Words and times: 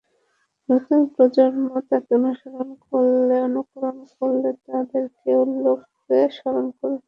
নতুন 0.69 0.99
প্রজন্ম 1.13 1.67
তাঁকে 1.89 2.11
অনুসরণ 2.19 2.69
করলে, 2.85 3.35
অনুকরণ 3.47 3.97
করলে 4.15 4.49
তাঁদেরকেও 4.65 5.41
লোকে 5.57 6.17
স্মরণ 6.35 6.65
করবে। 6.77 6.99